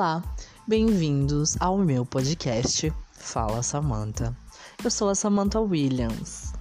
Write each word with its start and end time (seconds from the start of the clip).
Olá, 0.00 0.24
bem-vindos 0.66 1.58
ao 1.60 1.76
meu 1.76 2.06
podcast 2.06 2.90
Fala 3.12 3.62
Samantha. 3.62 4.34
Eu 4.82 4.90
sou 4.90 5.10
a 5.10 5.14
Samantha 5.14 5.60
Williams. 5.60 6.54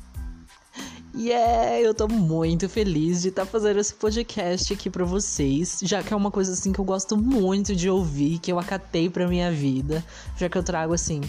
E 1.16 1.30
yeah, 1.30 1.80
eu 1.80 1.94
tô 1.94 2.06
muito 2.10 2.68
feliz 2.68 3.22
de 3.22 3.30
estar 3.30 3.46
tá 3.46 3.50
fazendo 3.50 3.80
esse 3.80 3.94
podcast 3.94 4.74
aqui 4.74 4.90
para 4.90 5.06
vocês, 5.06 5.80
já 5.84 6.04
que 6.04 6.14
é 6.14 6.18
uma 6.18 6.30
coisa 6.30 6.52
assim 6.52 6.74
que 6.74 6.80
eu 6.80 6.84
gosto 6.84 7.16
muito 7.16 7.74
de 7.74 7.90
ouvir, 7.90 8.40
que 8.40 8.52
eu 8.52 8.60
acatei 8.60 9.10
pra 9.10 9.26
minha 9.26 9.50
vida, 9.50 10.04
já 10.36 10.50
que 10.50 10.58
eu 10.58 10.64
trago 10.64 10.94
assim, 10.94 11.22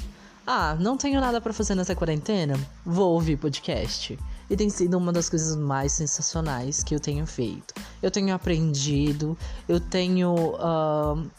ah, 0.45 0.77
não 0.81 0.97
tenho 0.97 1.21
nada 1.21 1.41
para 1.41 1.53
fazer 1.53 1.77
nessa 1.77 1.95
quarentena? 1.95 2.59
Vou 2.85 3.13
ouvir 3.13 3.37
podcast. 3.37 4.19
E 4.51 4.57
tem 4.57 4.69
sido 4.69 4.99
uma 4.99 5.13
das 5.13 5.31
coisas 5.31 5.55
mais 5.55 5.93
sensacionais 5.93 6.83
que 6.83 6.93
eu 6.93 6.99
tenho 6.99 7.25
feito. 7.25 7.73
Eu 8.03 8.11
tenho 8.11 8.35
aprendido, 8.35 9.39
eu 9.69 9.79
tenho 9.79 10.35
uh, 10.57 11.31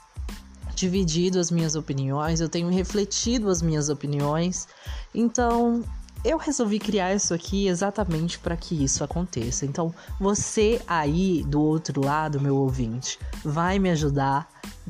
dividido 0.81 1.40
as 1.40 1.52
minhas 1.52 1.76
opiniões, 1.76 2.41
eu 2.41 2.49
tenho 2.49 2.67
refletido 2.70 3.49
as 3.49 3.62
minhas 3.62 3.88
opiniões. 3.88 4.67
Então, 5.13 5.84
eu 6.26 6.38
resolvi 6.38 6.80
criar 6.80 7.13
isso 7.13 7.34
aqui 7.34 7.67
exatamente 7.67 8.40
para 8.40 8.57
que 8.57 8.84
isso 8.84 9.04
aconteça. 9.04 9.66
Então, 9.66 9.94
você 10.20 10.81
aí 10.88 11.44
do 11.48 11.62
outro 11.62 12.04
lado, 12.04 12.41
meu 12.41 12.55
ouvinte, 12.55 13.20
vai 13.44 13.77
me 13.77 13.91
ajudar 13.91 14.49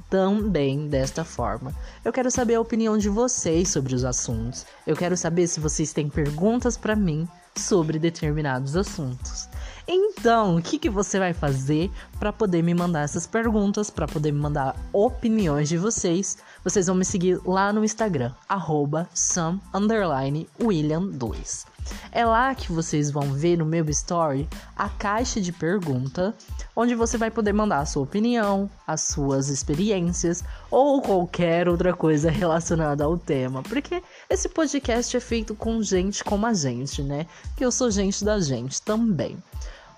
também 0.09 0.87
desta 0.87 1.25
forma. 1.25 1.75
Eu 2.05 2.13
quero 2.13 2.31
saber 2.31 2.55
a 2.55 2.61
opinião 2.61 2.97
de 2.97 3.09
vocês 3.09 3.69
sobre 3.69 3.93
os 3.93 4.05
assuntos. 4.05 4.65
Eu 4.87 4.95
quero 4.95 5.17
saber 5.17 5.47
se 5.47 5.59
vocês 5.59 5.91
têm 5.91 6.09
perguntas 6.09 6.77
para 6.77 6.95
mim 6.95 7.27
sobre 7.55 7.99
determinados 7.99 8.77
assuntos. 8.77 9.49
Então, 9.87 10.57
o 10.57 10.61
que, 10.61 10.77
que 10.77 10.89
você 10.89 11.17
vai 11.19 11.33
fazer 11.33 11.89
para 12.19 12.31
poder 12.31 12.61
me 12.61 12.73
mandar 12.73 13.01
essas 13.01 13.25
perguntas, 13.25 13.89
para 13.89 14.07
poder 14.07 14.31
me 14.31 14.39
mandar 14.39 14.75
opiniões 14.93 15.67
de 15.69 15.77
vocês? 15.77 16.37
Vocês 16.63 16.87
vão 16.87 16.95
me 16.95 17.05
seguir 17.05 17.39
lá 17.45 17.73
no 17.73 17.83
Instagram, 17.83 18.31
arroba 18.47 19.09
sam_william2. 19.13 21.65
É 22.11 22.25
lá 22.25 22.53
que 22.53 22.71
vocês 22.71 23.09
vão 23.09 23.33
ver 23.33 23.57
no 23.57 23.65
meu 23.65 23.89
story 23.89 24.47
a 24.75 24.89
caixa 24.89 25.41
de 25.41 25.51
pergunta, 25.51 26.33
onde 26.75 26.95
você 26.95 27.17
vai 27.17 27.31
poder 27.31 27.53
mandar 27.53 27.79
a 27.79 27.85
sua 27.85 28.03
opinião, 28.03 28.69
as 28.85 29.01
suas 29.01 29.49
experiências 29.49 30.43
ou 30.69 31.01
qualquer 31.01 31.67
outra 31.67 31.93
coisa 31.93 32.29
relacionada 32.29 33.03
ao 33.03 33.17
tema, 33.17 33.63
porque 33.63 34.03
esse 34.29 34.49
podcast 34.49 35.17
é 35.17 35.19
feito 35.19 35.55
com 35.55 35.81
gente 35.81 36.23
como 36.23 36.45
a 36.45 36.53
gente, 36.53 37.01
né? 37.01 37.25
Que 37.55 37.65
eu 37.65 37.71
sou 37.71 37.89
gente 37.89 38.23
da 38.23 38.39
gente 38.39 38.81
também. 38.81 39.37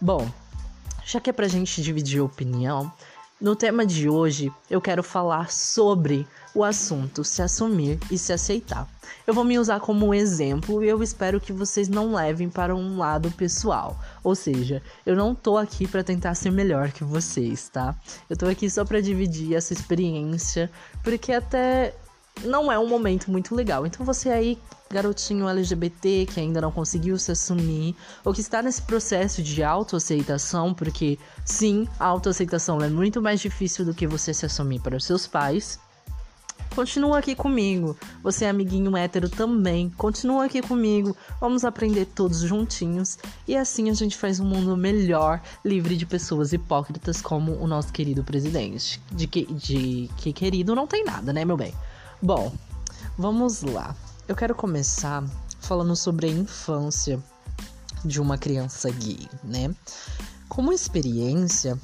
Bom, 0.04 0.30
já 1.06 1.22
que 1.22 1.30
é 1.30 1.34
pra 1.34 1.48
gente 1.48 1.82
dividir 1.82 2.20
opinião, 2.20 2.92
no 3.40 3.56
tema 3.56 3.86
de 3.86 4.10
hoje 4.10 4.52
eu 4.70 4.82
quero 4.82 5.02
falar 5.02 5.50
sobre 5.50 6.28
o 6.54 6.62
assunto 6.62 7.24
se 7.24 7.42
assumir 7.42 7.98
e 8.12 8.18
se 8.18 8.34
aceitar. 8.34 8.86
Eu 9.26 9.34
vou 9.34 9.46
me 9.46 9.58
usar 9.58 9.80
como 9.80 10.06
um 10.06 10.14
exemplo 10.14 10.84
e 10.84 10.90
eu 10.90 11.02
espero 11.02 11.40
que 11.40 11.54
vocês 11.54 11.88
não 11.88 12.14
levem 12.14 12.50
para 12.50 12.76
um 12.76 12.98
lado 12.98 13.32
pessoal. 13.32 13.98
Ou 14.22 14.36
seja, 14.36 14.84
eu 15.06 15.16
não 15.16 15.34
tô 15.34 15.58
aqui 15.58 15.88
para 15.88 16.04
tentar 16.04 16.36
ser 16.36 16.52
melhor 16.52 16.92
que 16.92 17.06
vocês, 17.06 17.70
tá? 17.70 17.96
Eu 18.30 18.36
tô 18.36 18.48
aqui 18.48 18.70
só 18.70 18.84
para 18.84 19.00
dividir 19.00 19.56
essa 19.56 19.72
experiência, 19.72 20.70
porque 21.02 21.32
até 21.32 21.96
não 22.44 22.70
é 22.70 22.78
um 22.78 22.90
momento 22.90 23.32
muito 23.32 23.56
legal. 23.56 23.86
Então 23.86 24.06
você 24.06 24.30
aí, 24.30 24.60
garotinho 24.94 25.50
LGBT 25.50 26.28
que 26.28 26.40
ainda 26.40 26.62
não 26.62 26.72
conseguiu 26.72 27.18
se 27.18 27.32
assumir, 27.32 27.96
ou 28.24 28.34
que 28.34 28.42
está 28.42 28.62
nesse 28.62 28.82
processo 28.84 29.42
de 29.42 29.64
autoaceitação, 29.64 30.74
porque 30.74 31.18
sim, 31.44 31.88
a 32.00 32.06
autoaceitação 32.06 32.80
é 32.80 32.88
muito 32.88 33.22
mais 33.22 33.42
difícil 33.42 33.84
do 33.84 33.94
que 33.94 34.08
você 34.08 34.34
se 34.34 34.46
assumir 34.46 34.80
para 34.80 34.96
os 34.96 35.04
seus 35.04 35.28
pais. 35.28 35.80
Continua 36.76 37.20
aqui 37.20 37.36
comigo. 37.36 37.96
Você 38.24 38.46
é 38.46 38.50
amiguinho 38.50 38.98
hétero 38.98 39.30
também. 39.30 39.92
Continua 39.92 40.46
aqui 40.46 40.60
comigo. 40.60 41.16
Vamos 41.40 41.64
aprender 41.64 42.06
todos 42.06 42.40
juntinhos. 42.40 43.18
E 43.48 43.56
assim 43.56 43.92
a 43.92 43.94
gente 43.94 44.18
faz 44.18 44.40
um 44.40 44.46
mundo 44.46 44.76
melhor, 44.76 45.40
livre 45.64 45.96
de 45.96 46.06
pessoas 46.06 46.52
hipócritas 46.52 47.22
como 47.22 47.54
o 47.58 47.68
nosso 47.68 47.94
querido 47.94 48.24
presidente. 48.24 49.00
De 49.12 49.28
que, 49.28 49.46
de 49.54 50.10
que 50.18 50.34
querido 50.34 50.74
não 50.74 50.88
tem 50.88 51.04
nada, 51.04 51.32
né, 51.32 51.46
meu 51.46 51.58
bem? 51.58 51.74
Bom, 52.20 52.52
vamos 53.18 53.62
lá. 53.62 53.96
Eu 54.34 54.38
quero 54.38 54.56
começar 54.56 55.24
falando 55.60 55.96
sobre 55.96 56.26
a 56.26 56.30
infância 56.32 57.22
de 58.04 58.20
uma 58.20 58.36
criança 58.36 58.90
gay, 58.90 59.30
né? 59.44 59.72
Como 60.50 60.74
experiência, 60.74 61.80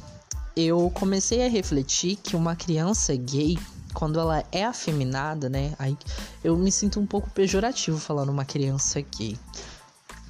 eu 0.56 0.90
comecei 0.90 1.46
a 1.46 1.48
refletir 1.48 2.16
que 2.16 2.36
uma 2.36 2.56
criança 2.56 3.16
gay, 3.16 3.56
quando 3.94 4.20
ela 4.20 4.44
é 4.52 4.66
afeminada, 4.66 5.48
né? 5.48 5.76
Aí 5.78 5.96
eu 6.44 6.58
me 6.58 6.72
sinto 6.72 7.00
um 7.00 7.06
pouco 7.06 7.30
pejorativo 7.30 8.00
falando 8.00 8.30
uma 8.30 8.46
criança 8.46 9.00
gay. 9.00 9.38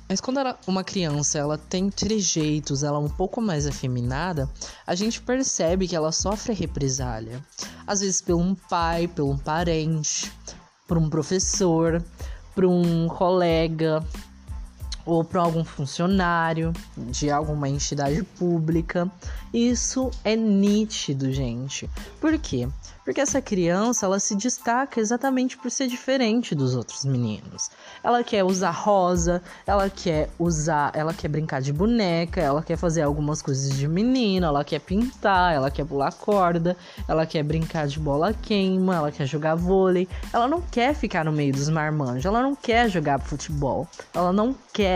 Mas 0.09 0.19
quando 0.19 0.41
ela, 0.41 0.59
uma 0.68 0.84
criança 0.84 1.38
ela 1.38 1.58
tem 1.58 1.90
trejeitos, 1.90 2.84
ela 2.84 2.97
é 2.97 3.02
um 3.02 3.08
pouco 3.08 3.40
mais 3.40 3.66
afeminada, 3.66 4.50
a 4.85 4.94
gente 4.94 5.22
percebe 5.22 5.88
que 5.88 5.96
ela 5.96 6.12
sofre 6.12 6.52
represália. 6.52 7.41
Às 7.88 8.02
vezes 8.02 8.22
por 8.22 8.35
um 8.35 8.53
pai, 8.56 9.08
por 9.08 9.24
um 9.24 9.38
parente, 9.38 10.29
por 10.90 10.98
um 10.98 11.08
professor, 11.08 12.04
por 12.56 12.66
um 12.66 13.08
colega 13.08 14.04
ou 15.06 15.24
por 15.24 15.38
algum 15.38 15.64
funcionário 15.64 16.74
de 16.98 17.30
alguma 17.30 17.68
entidade 17.68 18.24
pública. 18.24 19.10
Isso 19.54 20.12
é 20.24 20.36
nítido, 20.36 21.32
gente. 21.32 21.90
Por 22.22 22.38
quê? 22.38 22.68
Porque 23.04 23.22
essa 23.22 23.42
criança, 23.42 24.06
ela 24.06 24.20
se 24.20 24.36
destaca 24.36 25.00
exatamente 25.00 25.58
por 25.58 25.72
ser 25.72 25.88
diferente 25.88 26.54
dos 26.54 26.76
outros 26.76 27.04
meninos. 27.06 27.72
Ela 28.04 28.24
quer 28.24 28.44
usar 28.44 28.70
rosa, 28.70 29.42
ela 29.66 29.90
quer 29.90 30.30
usar, 30.38 30.92
ela 30.94 31.12
quer 31.12 31.28
brincar 31.28 31.59
de 31.59 31.74
boneca, 31.74 32.40
ela 32.40 32.62
quer 32.62 32.78
fazer 32.78 33.02
algumas 33.02 33.42
coisas 33.42 33.76
de 33.76 33.88
menina, 33.88 34.46
ela 34.46 34.64
quer 34.64 34.80
pintar, 34.80 35.56
ela 35.56 35.72
quer 35.72 35.86
pular 35.86 36.14
corda, 36.14 36.78
ela 37.08 37.26
quer 37.26 37.42
brincar 37.42 37.88
de 37.88 38.00
bola 38.00 38.32
queima, 38.32 38.98
ela 38.98 39.12
quer 39.12 39.26
jogar 39.26 39.56
vôlei. 39.56 40.08
Ela 40.32 40.48
não 40.48 40.62
quer 40.62 40.94
ficar 40.94 41.26
no 41.26 41.32
meio 41.32 41.52
dos 41.52 41.68
marmanjos, 41.68 42.26
ela 42.26 42.44
não 42.44 42.56
quer 42.56 42.90
jogar 42.90 43.20
futebol, 43.20 43.88
ela 44.14 44.32
não 44.32 44.56
quer 44.72 44.89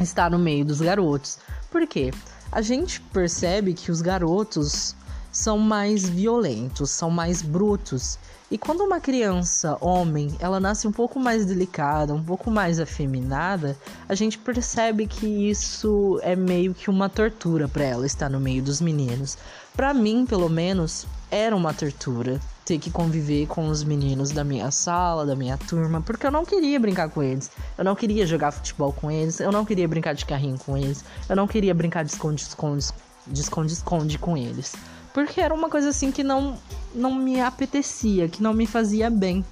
estar 0.00 0.30
no 0.30 0.38
meio 0.38 0.64
dos 0.64 0.80
garotos. 0.80 1.38
Por 1.70 1.86
quê? 1.86 2.12
A 2.50 2.62
gente 2.62 3.00
percebe 3.00 3.74
que 3.74 3.90
os 3.90 4.00
garotos 4.00 4.94
são 5.32 5.58
mais 5.58 6.08
violentos, 6.08 6.90
são 6.90 7.10
mais 7.10 7.42
brutos. 7.42 8.18
E 8.50 8.56
quando 8.56 8.82
uma 8.82 9.00
criança, 9.00 9.76
homem, 9.80 10.34
ela 10.38 10.60
nasce 10.60 10.86
um 10.86 10.92
pouco 10.92 11.18
mais 11.18 11.44
delicada, 11.44 12.14
um 12.14 12.22
pouco 12.22 12.50
mais 12.50 12.78
afeminada, 12.78 13.76
a 14.08 14.14
gente 14.14 14.38
percebe 14.38 15.06
que 15.06 15.26
isso 15.26 16.18
é 16.22 16.36
meio 16.36 16.72
que 16.72 16.88
uma 16.88 17.08
tortura 17.08 17.66
para 17.66 17.84
ela 17.84 18.06
estar 18.06 18.30
no 18.30 18.38
meio 18.38 18.62
dos 18.62 18.80
meninos. 18.80 19.36
Para 19.76 19.92
mim, 19.92 20.24
pelo 20.24 20.48
menos, 20.48 21.06
era 21.30 21.54
uma 21.54 21.72
tortura 21.74 22.40
ter 22.64 22.78
que 22.78 22.90
conviver 22.90 23.46
com 23.46 23.68
os 23.68 23.84
meninos 23.84 24.32
da 24.32 24.42
minha 24.42 24.70
sala, 24.70 25.24
da 25.24 25.36
minha 25.36 25.56
turma, 25.56 26.00
porque 26.00 26.26
eu 26.26 26.30
não 26.30 26.44
queria 26.44 26.80
brincar 26.80 27.08
com 27.08 27.22
eles. 27.22 27.50
Eu 27.78 27.84
não 27.84 27.94
queria 27.94 28.26
jogar 28.26 28.50
futebol 28.50 28.92
com 28.92 29.10
eles, 29.10 29.38
eu 29.38 29.52
não 29.52 29.64
queria 29.64 29.86
brincar 29.86 30.14
de 30.14 30.24
carrinho 30.24 30.58
com 30.58 30.76
eles, 30.76 31.04
eu 31.28 31.36
não 31.36 31.46
queria 31.46 31.72
brincar 31.72 32.04
de 32.04 32.10
esconde-esconde 32.10 32.86
de 33.26 33.40
esconde-esconde 33.40 34.18
com 34.18 34.36
eles. 34.36 34.74
Porque 35.12 35.40
era 35.40 35.54
uma 35.54 35.68
coisa 35.68 35.88
assim 35.88 36.12
que 36.12 36.22
não, 36.22 36.58
não 36.94 37.14
me 37.14 37.40
apetecia, 37.40 38.28
que 38.28 38.42
não 38.42 38.52
me 38.52 38.66
fazia 38.66 39.10
bem. 39.10 39.44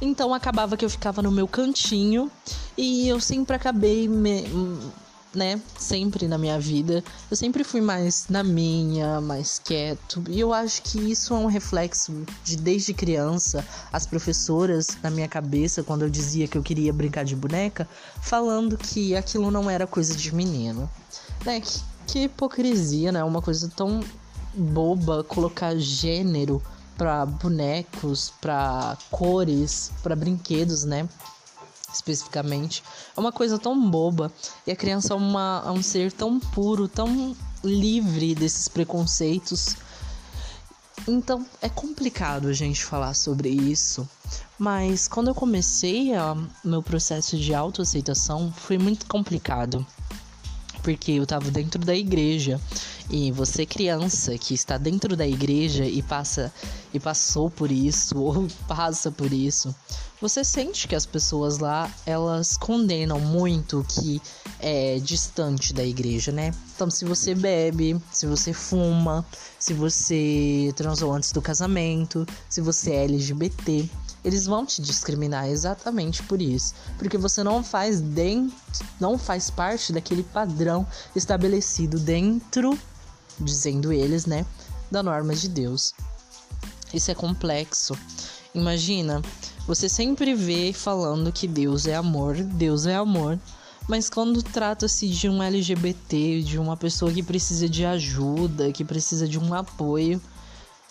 Então 0.00 0.34
acabava 0.34 0.76
que 0.76 0.84
eu 0.84 0.90
ficava 0.90 1.22
no 1.22 1.30
meu 1.30 1.48
cantinho 1.48 2.30
e 2.76 3.08
eu 3.08 3.20
sempre 3.20 3.56
acabei 3.56 4.08
me, 4.08 4.44
né, 5.34 5.60
sempre 5.78 6.28
na 6.28 6.38
minha 6.38 6.58
vida, 6.58 7.02
eu 7.30 7.36
sempre 7.36 7.64
fui 7.64 7.80
mais 7.80 8.26
na 8.28 8.42
minha, 8.42 9.20
mais 9.20 9.58
quieto. 9.58 10.22
E 10.28 10.40
eu 10.40 10.52
acho 10.52 10.82
que 10.82 10.98
isso 10.98 11.34
é 11.34 11.36
um 11.36 11.46
reflexo 11.46 12.24
de 12.44 12.56
desde 12.56 12.94
criança, 12.94 13.64
as 13.92 14.06
professoras 14.06 14.96
na 15.02 15.10
minha 15.10 15.28
cabeça 15.28 15.82
quando 15.82 16.02
eu 16.02 16.10
dizia 16.10 16.48
que 16.48 16.56
eu 16.56 16.62
queria 16.62 16.92
brincar 16.92 17.24
de 17.24 17.36
boneca, 17.36 17.88
falando 18.22 18.76
que 18.76 19.16
aquilo 19.16 19.50
não 19.50 19.68
era 19.68 19.86
coisa 19.86 20.14
de 20.14 20.34
menino. 20.34 20.90
Né? 21.44 21.60
Que, 21.60 21.80
que 22.06 22.18
hipocrisia, 22.24 23.12
né? 23.12 23.22
Uma 23.24 23.42
coisa 23.42 23.70
tão 23.74 24.00
boba 24.54 25.24
colocar 25.24 25.76
gênero 25.76 26.62
para 26.96 27.26
bonecos, 27.26 28.32
para 28.40 28.96
cores, 29.10 29.90
para 30.02 30.14
brinquedos, 30.14 30.84
né? 30.84 31.08
Especificamente. 31.94 32.82
É 33.16 33.20
uma 33.20 33.32
coisa 33.32 33.58
tão 33.58 33.88
boba. 33.88 34.32
E 34.66 34.72
a 34.72 34.76
criança 34.76 35.14
é, 35.14 35.16
uma, 35.16 35.62
é 35.64 35.70
um 35.70 35.82
ser 35.82 36.12
tão 36.12 36.40
puro, 36.40 36.88
tão 36.88 37.36
livre 37.62 38.34
desses 38.34 38.68
preconceitos. 38.68 39.76
Então 41.06 41.46
é 41.62 41.68
complicado 41.68 42.48
a 42.48 42.52
gente 42.52 42.84
falar 42.84 43.14
sobre 43.14 43.48
isso. 43.48 44.08
Mas 44.58 45.06
quando 45.06 45.28
eu 45.28 45.34
comecei 45.34 46.12
o 46.16 46.48
meu 46.64 46.82
processo 46.82 47.36
de 47.36 47.54
autoaceitação, 47.54 48.52
foi 48.52 48.78
muito 48.78 49.06
complicado. 49.06 49.86
Porque 50.84 51.12
eu 51.12 51.26
tava 51.26 51.50
dentro 51.50 51.80
da 51.84 51.96
igreja. 51.96 52.60
E 53.10 53.32
você 53.32 53.66
criança 53.66 54.38
que 54.38 54.54
está 54.54 54.78
dentro 54.78 55.16
da 55.16 55.26
igreja 55.26 55.84
e 55.84 56.02
passa 56.02 56.52
e 56.92 57.00
passou 57.00 57.50
por 57.50 57.72
isso 57.72 58.16
ou 58.22 58.46
passa 58.68 59.10
por 59.10 59.32
isso, 59.32 59.74
você 60.20 60.42
sente 60.44 60.86
que 60.86 60.94
as 60.94 61.04
pessoas 61.04 61.58
lá 61.58 61.90
elas 62.06 62.56
condenam 62.56 63.20
muito 63.20 63.80
o 63.80 63.84
que 63.84 64.22
é 64.58 64.98
distante 65.00 65.74
da 65.74 65.84
igreja, 65.84 66.32
né? 66.32 66.50
Então, 66.74 66.90
se 66.90 67.04
você 67.04 67.34
bebe, 67.34 68.00
se 68.10 68.26
você 68.26 68.52
fuma, 68.52 69.24
se 69.58 69.74
você 69.74 70.72
transou 70.76 71.12
antes 71.12 71.30
do 71.30 71.42
casamento, 71.42 72.26
se 72.48 72.60
você 72.60 72.92
é 72.92 73.04
LGBT, 73.04 73.90
eles 74.24 74.46
vão 74.46 74.64
te 74.64 74.80
discriminar 74.80 75.48
exatamente 75.48 76.22
por 76.22 76.40
isso, 76.40 76.74
porque 76.98 77.18
você 77.18 77.42
não 77.42 77.62
faz 77.62 78.00
dentro, 78.00 78.54
não 78.98 79.18
faz 79.18 79.50
parte 79.50 79.92
daquele 79.92 80.22
padrão 80.22 80.86
estabelecido 81.14 81.98
dentro, 81.98 82.78
dizendo 83.38 83.92
eles, 83.92 84.24
né, 84.24 84.46
da 84.90 85.02
norma 85.02 85.34
de 85.34 85.48
Deus. 85.48 85.92
Isso 86.92 87.10
é 87.10 87.14
complexo. 87.14 87.96
Imagina, 88.54 89.20
você 89.66 89.88
sempre 89.88 90.34
vê 90.34 90.72
falando 90.72 91.32
que 91.32 91.46
Deus 91.46 91.86
é 91.86 91.94
amor, 91.94 92.36
Deus 92.36 92.86
é 92.86 92.94
amor, 92.94 93.38
mas 93.88 94.08
quando 94.08 94.42
trata-se 94.42 95.08
de 95.08 95.28
um 95.28 95.42
LGBT, 95.42 96.42
de 96.42 96.58
uma 96.58 96.76
pessoa 96.76 97.12
que 97.12 97.22
precisa 97.22 97.68
de 97.68 97.84
ajuda, 97.84 98.72
que 98.72 98.84
precisa 98.84 99.28
de 99.28 99.38
um 99.38 99.52
apoio, 99.52 100.20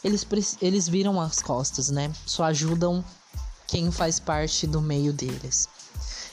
eles, 0.04 0.28
eles 0.62 0.88
viram 0.88 1.20
as 1.20 1.42
costas, 1.42 1.90
né? 1.90 2.12
Só 2.26 2.44
ajudam 2.44 3.04
quem 3.68 3.92
faz 3.92 4.20
parte 4.20 4.68
do 4.68 4.82
meio 4.82 5.14
deles. 5.14 5.68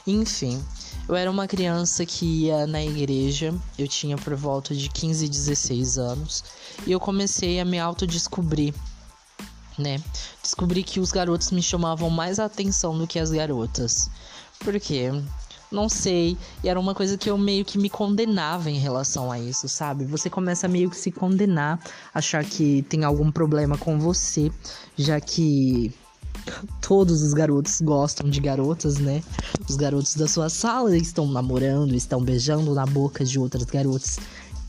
Enfim, 0.07 0.63
eu 1.09 1.15
era 1.15 1.31
uma 1.31 1.47
criança 1.47 2.07
que 2.07 2.47
ia 2.47 2.67
na 2.67 2.83
igreja, 2.83 3.55
eu 3.79 3.87
tinha 3.87 4.17
por 4.17 4.35
volta 4.35 4.75
de 4.75 4.89
15, 4.89 5.29
16 5.29 5.99
anos, 5.99 6.45
e 6.87 6.93
eu 6.93 6.99
comecei 6.99 7.61
a 7.61 7.65
me 7.65 7.79
autodescobrir, 7.79 8.75
né? 9.79 10.03
Descobri 10.43 10.83
que 10.83 11.01
os 11.01 11.13
garotos 11.13 11.51
me 11.51 11.63
chamavam 11.63 12.09
mais 12.09 12.39
atenção 12.39 12.97
do 12.97 13.07
que 13.07 13.19
as 13.19 13.31
garotas. 13.31 14.11
Por 14.59 14.79
quê? 14.81 15.11
Não 15.71 15.89
sei. 15.89 16.37
E 16.65 16.69
era 16.69 16.81
uma 16.81 16.95
coisa 16.95 17.17
que 17.17 17.31
eu 17.31 17.39
meio 17.39 17.65
que 17.65 17.79
me 17.79 17.89
condenava 17.89 18.71
em 18.71 18.79
relação 18.79 19.31
a 19.31 19.39
isso, 19.39 19.69
sabe? 19.69 20.05
Você 20.05 20.29
começa 20.29 20.67
a 20.67 20.69
meio 20.69 20.91
que 20.91 20.97
se 20.97 21.13
condenar, 21.13 21.79
achar 22.13 22.45
que 22.45 22.83
tem 22.89 23.05
algum 23.05 23.31
problema 23.31 23.79
com 23.79 23.99
você, 23.99 24.51
já 24.97 25.21
que 25.21 25.95
todos 26.81 27.23
os 27.23 27.33
garotos 27.33 27.81
gostam 27.81 28.29
de 28.29 28.41
garotas, 28.41 28.99
né? 28.99 29.23
Os 29.69 29.77
garotos 29.77 30.15
da 30.15 30.27
sua 30.29 30.49
sala 30.49 30.97
estão 30.97 31.27
namorando, 31.27 31.95
estão 31.95 32.21
beijando 32.23 32.75
na 32.75 32.87
boca 32.87 33.25
de 33.25 33.39
outras 33.39 33.65
garotas. 33.65 34.19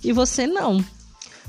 E 0.04 0.12
você 0.12 0.48
não. 0.48 0.84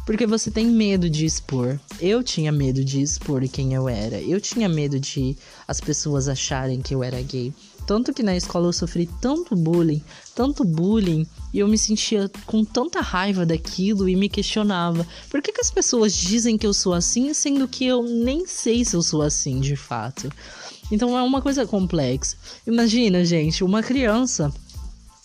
Porque 0.04 0.26
você 0.26 0.50
tem 0.50 0.66
medo 0.66 1.08
de 1.08 1.24
expor. 1.24 1.78
Eu 2.00 2.22
tinha 2.22 2.50
medo 2.50 2.84
de 2.84 3.00
expor 3.00 3.46
quem 3.48 3.74
eu 3.74 3.88
era. 3.88 4.20
Eu 4.20 4.40
tinha 4.40 4.69
medo 4.69 4.98
de 4.98 5.36
as 5.66 5.80
pessoas 5.80 6.28
acharem 6.28 6.80
que 6.80 6.94
eu 6.94 7.04
era 7.04 7.20
gay. 7.22 7.54
Tanto 7.92 8.14
que 8.14 8.22
na 8.22 8.34
escola 8.34 8.68
eu 8.68 8.72
sofri 8.72 9.06
tanto 9.20 9.54
bullying, 9.54 10.02
tanto 10.34 10.64
bullying, 10.64 11.26
e 11.52 11.58
eu 11.58 11.68
me 11.68 11.76
sentia 11.76 12.30
com 12.46 12.64
tanta 12.64 13.02
raiva 13.02 13.44
daquilo 13.44 14.08
e 14.08 14.16
me 14.16 14.30
questionava: 14.30 15.06
por 15.28 15.42
que, 15.42 15.52
que 15.52 15.60
as 15.60 15.70
pessoas 15.70 16.14
dizem 16.14 16.56
que 16.56 16.66
eu 16.66 16.72
sou 16.72 16.94
assim, 16.94 17.34
sendo 17.34 17.68
que 17.68 17.84
eu 17.84 18.02
nem 18.02 18.46
sei 18.46 18.82
se 18.82 18.96
eu 18.96 19.02
sou 19.02 19.20
assim 19.20 19.60
de 19.60 19.76
fato? 19.76 20.32
Então 20.90 21.18
é 21.18 21.22
uma 21.22 21.42
coisa 21.42 21.66
complexa. 21.66 22.34
Imagina, 22.66 23.26
gente, 23.26 23.62
uma 23.62 23.82
criança, 23.82 24.50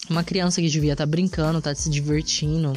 uma 0.10 0.22
criança 0.22 0.62
que 0.62 0.68
devia 0.68 0.92
estar 0.92 1.06
tá 1.06 1.10
brincando, 1.10 1.62
tá 1.62 1.74
se 1.74 1.90
divertindo, 1.90 2.74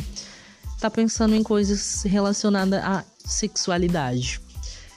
tá 0.78 0.88
pensando 0.88 1.34
em 1.34 1.42
coisas 1.42 2.04
relacionadas 2.04 2.81
à 2.81 3.04
sexualidade. 3.25 4.40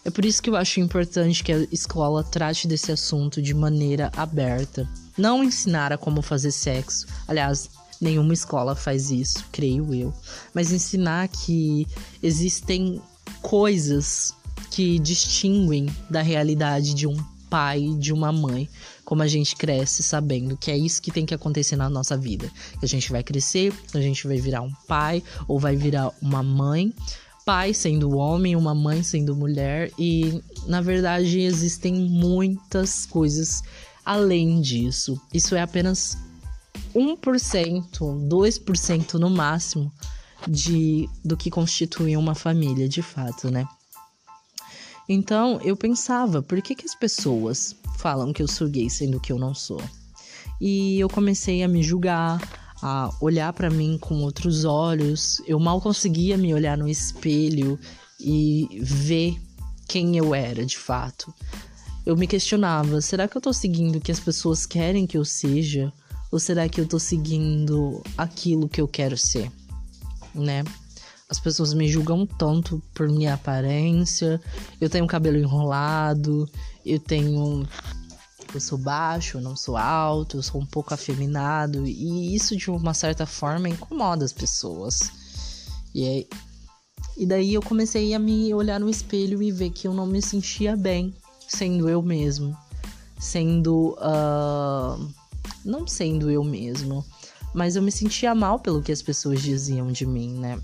É 0.05 0.09
por 0.09 0.25
isso 0.25 0.41
que 0.41 0.49
eu 0.49 0.55
acho 0.55 0.81
importante 0.81 1.43
que 1.43 1.51
a 1.51 1.67
escola 1.71 2.23
trate 2.23 2.67
desse 2.67 2.91
assunto 2.91 3.41
de 3.41 3.53
maneira 3.53 4.11
aberta. 4.17 4.87
Não 5.17 5.43
ensinar 5.43 5.93
a 5.93 5.97
como 5.97 6.21
fazer 6.21 6.51
sexo. 6.51 7.07
Aliás, 7.27 7.69
nenhuma 8.01 8.33
escola 8.33 8.75
faz 8.75 9.09
isso, 9.11 9.45
creio 9.51 9.93
eu. 9.93 10.13
Mas 10.53 10.71
ensinar 10.71 11.29
que 11.29 11.87
existem 12.21 13.01
coisas 13.41 14.33
que 14.69 14.99
distinguem 14.99 15.87
da 16.09 16.21
realidade 16.21 16.93
de 16.93 17.07
um 17.07 17.15
pai, 17.49 17.95
de 17.99 18.11
uma 18.11 18.31
mãe, 18.31 18.67
como 19.05 19.21
a 19.21 19.27
gente 19.27 19.55
cresce 19.55 20.01
sabendo 20.01 20.57
que 20.57 20.71
é 20.71 20.77
isso 20.77 21.01
que 21.01 21.11
tem 21.11 21.25
que 21.25 21.35
acontecer 21.35 21.75
na 21.75 21.89
nossa 21.89 22.17
vida. 22.17 22.51
Que 22.79 22.85
a 22.85 22.87
gente 22.87 23.11
vai 23.11 23.23
crescer, 23.23 23.71
a 23.93 24.01
gente 24.01 24.27
vai 24.27 24.37
virar 24.37 24.61
um 24.61 24.73
pai 24.87 25.23
ou 25.47 25.59
vai 25.59 25.75
virar 25.75 26.11
uma 26.21 26.41
mãe 26.41 26.91
pai 27.45 27.73
sendo 27.73 28.15
homem, 28.17 28.55
uma 28.55 28.73
mãe 28.73 29.03
sendo 29.03 29.35
mulher, 29.35 29.91
e 29.97 30.41
na 30.67 30.81
verdade 30.81 31.41
existem 31.41 31.93
muitas 31.93 33.05
coisas 33.05 33.61
além 34.05 34.61
disso. 34.61 35.19
Isso 35.33 35.55
é 35.55 35.61
apenas 35.61 36.17
1%, 36.95 37.17
2% 38.27 39.13
no 39.13 39.29
máximo 39.29 39.91
de 40.47 41.09
do 41.23 41.37
que 41.37 41.49
constitui 41.49 42.17
uma 42.17 42.35
família 42.35 42.87
de 42.87 43.01
fato, 43.01 43.49
né? 43.49 43.67
Então 45.07 45.59
eu 45.63 45.75
pensava, 45.75 46.41
por 46.41 46.61
que, 46.61 46.75
que 46.75 46.85
as 46.85 46.95
pessoas 46.95 47.75
falam 47.97 48.31
que 48.31 48.41
eu 48.41 48.47
sou 48.47 48.67
gay 48.69 48.89
sendo 48.89 49.19
que 49.19 49.31
eu 49.31 49.39
não 49.39 49.53
sou? 49.53 49.81
E 50.61 50.99
eu 50.99 51.09
comecei 51.09 51.63
a 51.63 51.67
me 51.67 51.83
julgar, 51.83 52.39
a 52.85 53.09
olhar 53.21 53.53
para 53.53 53.69
mim 53.69 53.97
com 53.97 54.15
outros 54.15 54.65
olhos. 54.65 55.41
Eu 55.47 55.57
mal 55.57 55.79
conseguia 55.79 56.37
me 56.37 56.53
olhar 56.53 56.77
no 56.77 56.89
espelho 56.89 57.79
e 58.19 58.67
ver 58.81 59.41
quem 59.87 60.17
eu 60.17 60.35
era 60.35 60.65
de 60.65 60.77
fato. 60.77 61.33
Eu 62.05 62.17
me 62.17 62.27
questionava: 62.27 62.99
será 62.99 63.25
que 63.25 63.37
eu 63.37 63.41
tô 63.41 63.53
seguindo 63.53 63.95
o 63.95 64.01
que 64.01 64.11
as 64.11 64.19
pessoas 64.19 64.65
querem 64.65 65.07
que 65.07 65.17
eu 65.17 65.23
seja? 65.23 65.93
Ou 66.29 66.39
será 66.39 66.67
que 66.67 66.81
eu 66.81 66.85
tô 66.85 66.99
seguindo 66.99 68.03
aquilo 68.17 68.67
que 68.67 68.81
eu 68.81 68.87
quero 68.87 69.17
ser? 69.17 69.49
Né? 70.35 70.65
As 71.29 71.39
pessoas 71.39 71.73
me 71.73 71.87
julgam 71.87 72.25
tanto 72.25 72.83
por 72.93 73.07
minha 73.07 73.35
aparência. 73.35 74.41
Eu 74.81 74.89
tenho 74.89 75.07
cabelo 75.07 75.37
enrolado, 75.37 76.49
eu 76.85 76.99
tenho 76.99 77.65
eu 78.57 78.61
sou 78.61 78.77
baixo, 78.77 79.41
não 79.41 79.55
sou 79.55 79.77
alto, 79.77 80.37
eu 80.37 80.43
sou 80.43 80.61
um 80.61 80.65
pouco 80.65 80.93
afeminado 80.93 81.85
e 81.85 82.35
isso 82.35 82.55
de 82.55 82.69
uma 82.69 82.93
certa 82.93 83.25
forma 83.25 83.69
incomoda 83.69 84.23
as 84.23 84.33
pessoas. 84.33 85.11
E 85.93 86.05
é... 86.05 86.27
e 87.17 87.25
daí 87.25 87.53
eu 87.53 87.61
comecei 87.61 88.13
a 88.13 88.19
me 88.19 88.53
olhar 88.53 88.79
no 88.79 88.89
espelho 88.89 89.41
e 89.41 89.51
ver 89.51 89.71
que 89.71 89.87
eu 89.87 89.93
não 89.93 90.05
me 90.05 90.21
sentia 90.21 90.75
bem 90.75 91.13
sendo 91.47 91.89
eu 91.89 92.01
mesmo, 92.01 92.57
sendo 93.19 93.95
uh... 93.99 95.07
não 95.63 95.87
sendo 95.87 96.31
eu 96.31 96.43
mesmo, 96.43 97.05
mas 97.53 97.75
eu 97.75 97.81
me 97.81 97.91
sentia 97.91 98.33
mal 98.33 98.59
pelo 98.59 98.81
que 98.81 98.91
as 98.91 99.01
pessoas 99.01 99.41
diziam 99.41 99.91
de 99.91 100.05
mim, 100.05 100.37
né? 100.39 100.59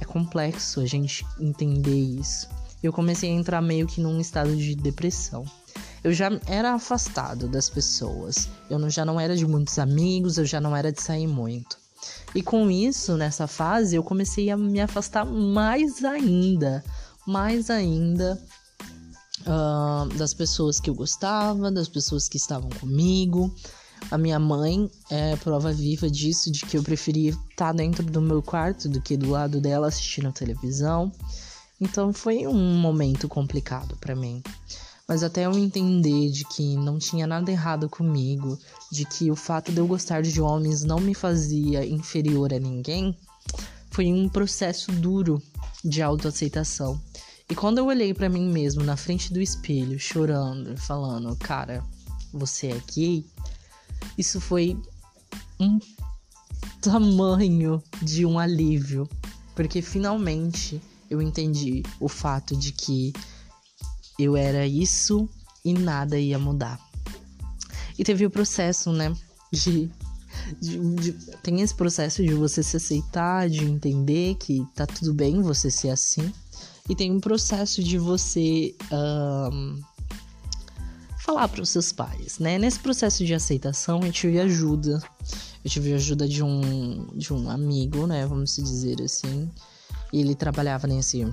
É 0.00 0.04
complexo 0.04 0.80
a 0.80 0.86
gente 0.86 1.24
entender 1.38 1.94
isso. 1.94 2.48
Eu 2.82 2.92
comecei 2.92 3.30
a 3.30 3.34
entrar 3.34 3.60
meio 3.60 3.86
que 3.86 4.00
num 4.00 4.18
estado 4.18 4.56
de 4.56 4.74
depressão 4.74 5.44
eu 6.02 6.12
já 6.12 6.30
era 6.46 6.74
afastado 6.74 7.48
das 7.48 7.68
pessoas. 7.68 8.48
Eu 8.68 8.78
não, 8.78 8.88
já 8.88 9.04
não 9.04 9.20
era 9.20 9.36
de 9.36 9.46
muitos 9.46 9.78
amigos, 9.78 10.38
eu 10.38 10.44
já 10.44 10.60
não 10.60 10.76
era 10.76 10.90
de 10.90 11.02
sair 11.02 11.26
muito. 11.26 11.78
E 12.34 12.42
com 12.42 12.70
isso, 12.70 13.16
nessa 13.16 13.46
fase, 13.46 13.96
eu 13.96 14.02
comecei 14.02 14.50
a 14.50 14.56
me 14.56 14.80
afastar 14.80 15.26
mais 15.26 16.04
ainda, 16.04 16.82
mais 17.26 17.68
ainda 17.68 18.40
uh, 19.42 20.08
das 20.16 20.32
pessoas 20.32 20.80
que 20.80 20.88
eu 20.88 20.94
gostava, 20.94 21.70
das 21.70 21.88
pessoas 21.88 22.28
que 22.28 22.36
estavam 22.36 22.70
comigo. 22.70 23.54
A 24.10 24.16
minha 24.16 24.38
mãe 24.38 24.90
é 25.10 25.36
prova 25.36 25.72
viva 25.72 26.08
disso, 26.08 26.50
de 26.50 26.64
que 26.64 26.78
eu 26.78 26.82
preferia 26.82 27.36
estar 27.50 27.72
dentro 27.72 28.04
do 28.04 28.20
meu 28.20 28.42
quarto 28.42 28.88
do 28.88 29.00
que 29.00 29.16
do 29.16 29.30
lado 29.30 29.60
dela 29.60 29.88
assistindo 29.88 30.32
televisão. 30.32 31.12
Então 31.80 32.12
foi 32.12 32.46
um 32.46 32.78
momento 32.78 33.28
complicado 33.28 33.96
para 34.00 34.14
mim. 34.14 34.42
Mas 35.10 35.24
até 35.24 35.44
eu 35.44 35.58
entender 35.58 36.30
de 36.30 36.44
que 36.44 36.76
não 36.76 36.96
tinha 36.96 37.26
nada 37.26 37.50
errado 37.50 37.88
comigo, 37.88 38.56
de 38.92 39.04
que 39.04 39.28
o 39.28 39.34
fato 39.34 39.72
de 39.72 39.78
eu 39.78 39.84
gostar 39.84 40.22
de 40.22 40.40
homens 40.40 40.84
não 40.84 41.00
me 41.00 41.14
fazia 41.14 41.84
inferior 41.84 42.54
a 42.54 42.60
ninguém, 42.60 43.18
foi 43.90 44.06
um 44.12 44.28
processo 44.28 44.92
duro 44.92 45.42
de 45.84 46.00
autoaceitação. 46.00 47.00
E 47.50 47.56
quando 47.56 47.78
eu 47.78 47.86
olhei 47.86 48.14
para 48.14 48.28
mim 48.28 48.52
mesmo 48.52 48.84
na 48.84 48.96
frente 48.96 49.32
do 49.32 49.40
espelho, 49.42 49.98
chorando, 49.98 50.76
falando, 50.76 51.34
cara, 51.34 51.84
você 52.32 52.68
é 52.68 52.80
gay, 52.94 53.26
isso 54.16 54.40
foi 54.40 54.78
um 55.58 55.80
tamanho 56.80 57.82
de 58.00 58.24
um 58.24 58.38
alívio, 58.38 59.08
porque 59.56 59.82
finalmente 59.82 60.80
eu 61.10 61.20
entendi 61.20 61.82
o 61.98 62.08
fato 62.08 62.54
de 62.54 62.70
que 62.70 63.12
eu 64.22 64.36
era 64.36 64.66
isso 64.66 65.28
e 65.64 65.72
nada 65.72 66.18
ia 66.18 66.38
mudar. 66.38 66.78
E 67.98 68.04
teve 68.04 68.24
o 68.24 68.30
processo, 68.30 68.92
né, 68.92 69.14
de 69.52 69.90
de, 70.60 70.78
de, 70.96 71.12
tem 71.42 71.60
esse 71.60 71.74
processo 71.74 72.22
de 72.22 72.34
você 72.34 72.62
se 72.62 72.76
aceitar, 72.76 73.48
de 73.48 73.64
entender 73.64 74.36
que 74.36 74.66
tá 74.74 74.86
tudo 74.86 75.12
bem 75.12 75.42
você 75.42 75.70
ser 75.70 75.90
assim. 75.90 76.32
E 76.88 76.94
tem 76.94 77.12
um 77.12 77.20
processo 77.20 77.82
de 77.82 77.98
você 77.98 78.74
um, 78.92 79.80
falar 81.18 81.48
para 81.48 81.62
os 81.62 81.70
seus 81.70 81.92
pais, 81.92 82.38
né? 82.38 82.58
Nesse 82.58 82.80
processo 82.80 83.24
de 83.24 83.34
aceitação, 83.34 84.00
eu 84.02 84.12
tive 84.12 84.40
ajuda. 84.40 85.00
Eu 85.62 85.70
tive 85.70 85.92
ajuda 85.92 86.26
de 86.26 86.42
um, 86.42 87.06
de 87.14 87.32
um 87.32 87.50
amigo, 87.50 88.06
né? 88.06 88.26
Vamos 88.26 88.56
dizer 88.56 89.00
assim. 89.02 89.48
Ele 90.12 90.34
trabalhava 90.34 90.86
nesse 90.86 91.24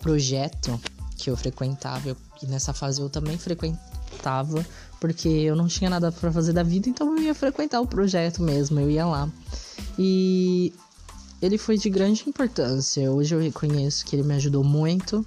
projeto 0.00 0.80
que 1.20 1.30
eu 1.30 1.36
frequentava. 1.36 2.16
E 2.42 2.46
nessa 2.46 2.72
fase 2.72 3.00
eu 3.00 3.10
também 3.10 3.36
frequentava, 3.36 4.64
porque 4.98 5.28
eu 5.28 5.54
não 5.54 5.68
tinha 5.68 5.90
nada 5.90 6.10
para 6.10 6.32
fazer 6.32 6.52
da 6.52 6.62
vida, 6.62 6.88
então 6.88 7.16
eu 7.16 7.22
ia 7.22 7.34
frequentar 7.34 7.80
o 7.80 7.86
projeto 7.86 8.42
mesmo, 8.42 8.80
eu 8.80 8.90
ia 8.90 9.06
lá. 9.06 9.28
E 9.98 10.72
ele 11.40 11.58
foi 11.58 11.76
de 11.76 11.88
grande 11.90 12.24
importância. 12.26 13.10
Hoje 13.10 13.34
eu 13.34 13.40
reconheço 13.40 14.04
que 14.04 14.16
ele 14.16 14.22
me 14.22 14.34
ajudou 14.34 14.64
muito 14.64 15.24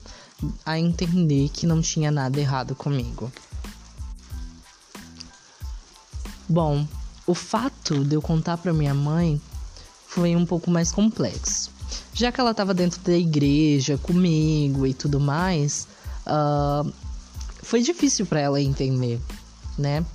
a 0.66 0.78
entender 0.78 1.50
que 1.50 1.66
não 1.66 1.82
tinha 1.82 2.12
nada 2.12 2.40
errado 2.40 2.76
comigo. 2.76 3.32
Bom, 6.50 6.86
o 7.26 7.34
fato 7.34 8.04
de 8.04 8.16
eu 8.16 8.22
contar 8.22 8.58
para 8.58 8.74
minha 8.74 8.94
mãe 8.94 9.42
foi 10.08 10.36
um 10.36 10.46
pouco 10.46 10.70
mais 10.70 10.92
complexo. 10.92 11.73
Já 12.14 12.32
que 12.32 12.40
ela 12.40 12.52
estava 12.52 12.74
dentro 12.74 13.02
da 13.02 13.14
igreja 13.14 13.98
comigo 13.98 14.86
e 14.86 14.94
tudo 14.94 15.20
mais, 15.20 15.88
uh, 16.28 16.92
foi 17.62 17.82
difícil 17.82 18.26
para 18.26 18.40
ela 18.40 18.62
entender, 18.62 19.20
né? 19.78 20.06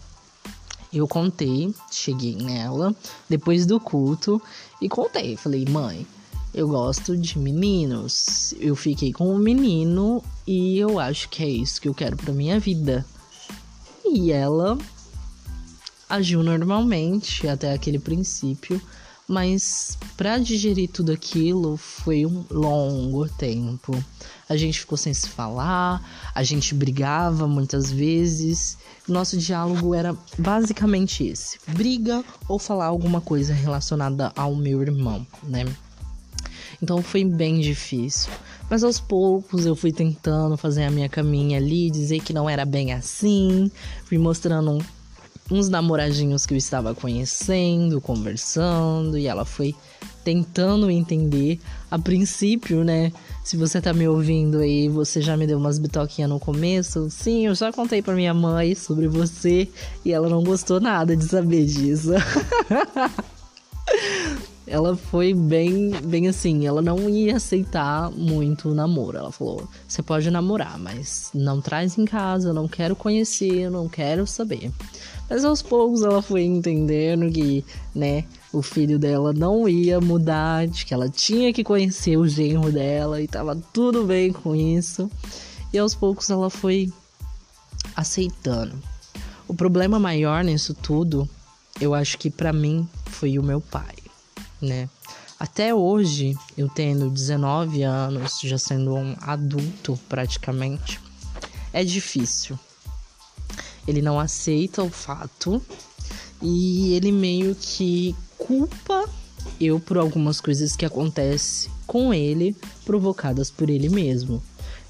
Eu 0.92 1.06
contei, 1.06 1.74
cheguei 1.90 2.36
nela 2.36 2.94
depois 3.28 3.66
do 3.66 3.78
culto 3.78 4.40
e 4.80 4.88
contei. 4.88 5.36
Falei, 5.36 5.64
mãe, 5.68 6.06
eu 6.54 6.68
gosto 6.68 7.16
de 7.16 7.38
meninos. 7.38 8.54
Eu 8.58 8.74
fiquei 8.74 9.12
com 9.12 9.34
um 9.34 9.38
menino 9.38 10.22
e 10.46 10.78
eu 10.78 10.98
acho 10.98 11.28
que 11.28 11.42
é 11.42 11.48
isso 11.48 11.80
que 11.80 11.88
eu 11.88 11.94
quero 11.94 12.16
pra 12.16 12.32
minha 12.32 12.58
vida. 12.58 13.04
E 14.04 14.32
ela 14.32 14.78
agiu 16.08 16.42
normalmente 16.42 17.46
até 17.46 17.72
aquele 17.72 17.98
princípio, 17.98 18.80
mas 19.28 19.98
para 20.16 20.38
digerir 20.38 20.88
tudo 20.88 21.12
aquilo 21.12 21.76
foi 21.76 22.24
um 22.24 22.42
longo 22.50 23.28
tempo. 23.28 24.02
A 24.48 24.56
gente 24.56 24.80
ficou 24.80 24.96
sem 24.96 25.12
se 25.12 25.28
falar, 25.28 26.02
a 26.34 26.42
gente 26.42 26.74
brigava 26.74 27.46
muitas 27.46 27.92
vezes. 27.92 28.78
Nosso 29.06 29.36
diálogo 29.36 29.94
era 29.94 30.16
basicamente 30.38 31.26
esse: 31.26 31.58
briga 31.68 32.24
ou 32.48 32.58
falar 32.58 32.86
alguma 32.86 33.20
coisa 33.20 33.52
relacionada 33.52 34.32
ao 34.34 34.56
meu 34.56 34.80
irmão, 34.80 35.26
né? 35.42 35.66
Então 36.80 37.02
foi 37.02 37.22
bem 37.24 37.60
difícil. 37.60 38.32
Mas 38.70 38.82
aos 38.82 38.98
poucos 38.98 39.66
eu 39.66 39.76
fui 39.76 39.92
tentando 39.92 40.56
fazer 40.56 40.84
a 40.84 40.90
minha 40.90 41.08
caminha 41.08 41.58
ali, 41.58 41.90
dizer 41.90 42.20
que 42.20 42.32
não 42.32 42.48
era 42.48 42.64
bem 42.64 42.92
assim, 42.92 43.70
fui 44.04 44.16
mostrando 44.16 44.78
uns 45.50 45.68
namoradinhos 45.68 46.44
que 46.44 46.54
eu 46.54 46.58
estava 46.58 46.94
conhecendo, 46.94 48.00
conversando, 48.00 49.16
e 49.16 49.26
ela 49.26 49.44
foi 49.44 49.74
tentando 50.22 50.90
entender. 50.90 51.58
A 51.90 51.98
princípio, 51.98 52.84
né? 52.84 53.10
Se 53.42 53.56
você 53.56 53.80
tá 53.80 53.94
me 53.94 54.06
ouvindo 54.06 54.58
aí, 54.58 54.88
você 54.88 55.22
já 55.22 55.36
me 55.36 55.46
deu 55.46 55.56
umas 55.56 55.78
bitoquinhas 55.78 56.28
no 56.28 56.38
começo. 56.38 57.08
Sim, 57.10 57.46
eu 57.46 57.54
já 57.54 57.72
contei 57.72 58.02
pra 58.02 58.14
minha 58.14 58.34
mãe 58.34 58.74
sobre 58.74 59.08
você 59.08 59.66
e 60.04 60.12
ela 60.12 60.28
não 60.28 60.44
gostou 60.44 60.80
nada 60.80 61.16
de 61.16 61.24
saber 61.24 61.64
disso. 61.64 62.10
ela 64.70 64.96
foi 64.96 65.34
bem, 65.34 65.90
bem 66.04 66.28
assim, 66.28 66.66
ela 66.66 66.82
não 66.82 67.08
ia 67.08 67.36
aceitar 67.36 68.10
muito 68.10 68.70
o 68.70 68.74
namoro. 68.74 69.18
Ela 69.18 69.32
falou: 69.32 69.68
"Você 69.86 70.02
pode 70.02 70.30
namorar, 70.30 70.78
mas 70.78 71.30
não 71.34 71.60
traz 71.60 71.98
em 71.98 72.04
casa, 72.04 72.48
eu 72.48 72.54
não 72.54 72.68
quero 72.68 72.94
conhecer, 72.94 73.52
eu 73.52 73.70
não 73.70 73.88
quero 73.88 74.26
saber". 74.26 74.70
Mas 75.28 75.44
aos 75.44 75.60
poucos 75.60 76.02
ela 76.02 76.22
foi 76.22 76.44
entendendo 76.44 77.30
que, 77.30 77.64
né, 77.94 78.24
o 78.52 78.62
filho 78.62 78.98
dela 78.98 79.32
não 79.32 79.68
ia 79.68 80.00
mudar, 80.00 80.66
de 80.66 80.86
que 80.86 80.94
ela 80.94 81.08
tinha 81.08 81.52
que 81.52 81.62
conhecer 81.62 82.16
o 82.16 82.26
genro 82.26 82.72
dela 82.72 83.20
e 83.20 83.28
tava 83.28 83.54
tudo 83.72 84.04
bem 84.04 84.32
com 84.32 84.56
isso. 84.56 85.10
E 85.72 85.78
aos 85.78 85.94
poucos 85.94 86.30
ela 86.30 86.48
foi 86.48 86.90
aceitando. 87.94 88.74
O 89.46 89.54
problema 89.54 89.98
maior 89.98 90.42
nisso 90.42 90.72
tudo, 90.74 91.28
eu 91.80 91.94
acho 91.94 92.18
que 92.18 92.30
para 92.30 92.52
mim 92.52 92.88
foi 93.06 93.38
o 93.38 93.42
meu 93.42 93.60
pai, 93.60 93.94
né? 94.60 94.88
Até 95.38 95.74
hoje, 95.74 96.36
eu 96.56 96.68
tendo 96.68 97.08
19 97.10 97.82
anos, 97.82 98.40
já 98.42 98.58
sendo 98.58 98.94
um 98.94 99.16
adulto 99.20 99.98
praticamente, 100.08 101.00
é 101.72 101.84
difícil 101.84 102.58
ele 103.88 104.02
não 104.02 104.20
aceita 104.20 104.82
o 104.82 104.90
fato 104.90 105.62
e 106.42 106.92
ele 106.92 107.10
meio 107.10 107.54
que 107.54 108.14
culpa 108.36 109.08
eu 109.58 109.80
por 109.80 109.96
algumas 109.96 110.42
coisas 110.42 110.76
que 110.76 110.84
acontecem 110.84 111.70
com 111.86 112.12
ele, 112.12 112.54
provocadas 112.84 113.50
por 113.50 113.70
ele 113.70 113.88
mesmo. 113.88 114.42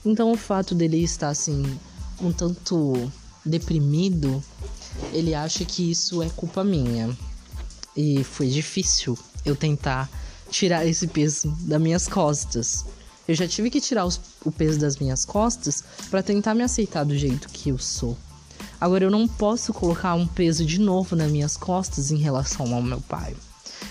Então 0.04 0.32
o 0.32 0.37
fato 0.37 0.75
dele 0.75 1.02
estar 1.02 1.28
assim 1.28 1.78
um 2.20 2.32
tanto 2.32 3.10
deprimido, 3.44 4.42
ele 5.12 5.32
acha 5.32 5.64
que 5.64 5.92
isso 5.92 6.20
é 6.20 6.28
culpa 6.30 6.64
minha. 6.64 7.16
E 7.96 8.25
foi 8.25 8.48
difícil 8.48 9.16
eu 9.45 9.57
tentar 9.57 10.09
tirar 10.50 10.87
esse 10.87 11.07
peso 11.07 11.54
das 11.61 11.80
minhas 11.80 12.09
costas. 12.09 12.85
Eu 13.26 13.35
já 13.35 13.47
tive 13.47 13.71
que 13.71 13.80
tirar 13.80 14.07
os, 14.07 14.21
o 14.45 14.50
peso 14.50 14.78
das 14.78 14.97
minhas 14.97 15.25
costas 15.25 15.85
para 16.11 16.23
tentar 16.23 16.54
me 16.54 16.62
aceitar 16.62 17.04
do 17.04 17.16
jeito 17.16 17.49
que 17.49 17.68
eu 17.68 17.78
sou. 17.78 18.16
Agora 18.80 19.04
eu 19.04 19.11
não 19.11 19.28
posso 19.28 19.73
colocar 19.75 20.14
um 20.14 20.26
peso 20.26 20.64
de 20.64 20.80
novo 20.80 21.14
nas 21.14 21.30
minhas 21.30 21.57
costas 21.57 22.11
em 22.11 22.16
relação 22.16 22.73
ao 22.75 22.83
meu 22.83 23.00
pai. 23.00 23.37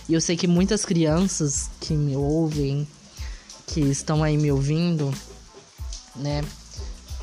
E 0.10 0.13
eu 0.13 0.22
sei 0.22 0.36
que 0.36 0.48
muitas 0.48 0.86
crianças 0.86 1.70
que 1.80 1.94
me 1.94 2.16
ouvem, 2.16 2.88
que 3.68 3.82
estão 3.82 4.24
aí 4.24 4.38
me 4.38 4.51
ouvindo, 4.51 5.13
né, 6.16 6.44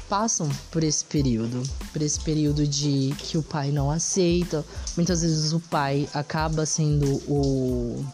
passam 0.08 0.49
por 0.70 0.84
esse 0.84 1.04
período, 1.04 1.62
por 1.92 2.02
esse 2.02 2.20
período 2.20 2.66
de 2.66 3.14
que 3.18 3.38
o 3.38 3.42
pai 3.42 3.70
não 3.70 3.90
aceita. 3.90 4.64
Muitas 4.96 5.23
vezes 5.23 5.52
o 5.52 5.61
pai 5.61 6.08
acaba 6.14 6.66
sendo 6.66 7.06
o 7.28 8.04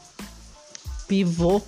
pivô 1.07 1.61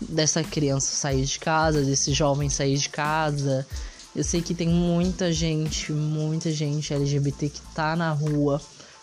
dessa 0.00 0.42
criança 0.42 0.94
sair 0.94 1.24
de 1.24 1.38
casa, 1.38 1.82
desse 1.82 2.12
jovem 2.12 2.50
sair 2.50 2.76
de 2.76 2.88
casa, 2.88 3.66
eu 4.14 4.22
sei 4.22 4.40
que 4.40 4.54
tem 4.54 4.68
muita 4.68 5.32
gente, 5.32 5.92
muita 5.92 6.52
gente 6.52 6.94
LGBT 6.94 7.48
que 7.48 7.60
tá 7.74 7.96
na 7.96 8.12
rua 8.12 8.62